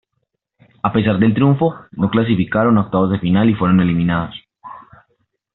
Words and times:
A 0.81 0.91
pesar 0.93 1.19
del 1.19 1.35
triunfo, 1.35 1.75
no 1.91 2.09
clasificaron 2.09 2.79
a 2.79 2.81
octavos 2.81 3.11
de 3.11 3.19
final 3.19 3.51
y 3.51 3.53
fueron 3.53 3.81
eliminados. 3.81 4.33